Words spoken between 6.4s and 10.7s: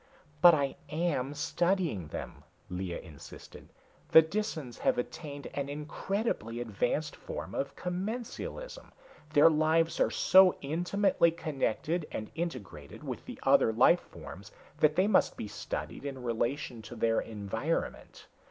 advanced form of commensalism. Their lives are so